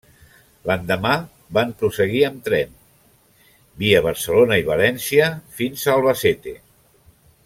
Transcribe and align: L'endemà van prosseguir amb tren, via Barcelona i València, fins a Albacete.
L'endemà 0.69 1.11
van 1.57 1.73
prosseguir 1.81 2.23
amb 2.29 2.41
tren, 2.47 2.73
via 3.83 4.01
Barcelona 4.09 4.59
i 4.63 4.67
València, 4.71 5.29
fins 5.61 5.85
a 5.85 5.95
Albacete. 5.99 6.57